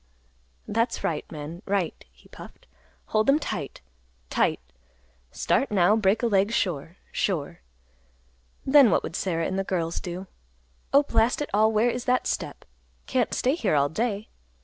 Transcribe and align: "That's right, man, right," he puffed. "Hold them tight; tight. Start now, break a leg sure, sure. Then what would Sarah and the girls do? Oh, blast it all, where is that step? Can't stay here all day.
"That's 0.67 1.03
right, 1.03 1.31
man, 1.31 1.61
right," 1.67 2.03
he 2.11 2.27
puffed. 2.29 2.65
"Hold 3.13 3.27
them 3.27 3.37
tight; 3.37 3.81
tight. 4.31 4.59
Start 5.31 5.69
now, 5.69 5.95
break 5.95 6.23
a 6.23 6.25
leg 6.25 6.51
sure, 6.51 6.97
sure. 7.11 7.59
Then 8.65 8.89
what 8.89 9.03
would 9.03 9.15
Sarah 9.15 9.45
and 9.45 9.59
the 9.59 9.63
girls 9.63 9.99
do? 9.99 10.25
Oh, 10.91 11.03
blast 11.03 11.39
it 11.39 11.51
all, 11.53 11.71
where 11.71 11.91
is 11.91 12.05
that 12.05 12.25
step? 12.25 12.65
Can't 13.05 13.31
stay 13.35 13.53
here 13.53 13.75
all 13.75 13.89
day. 13.89 14.27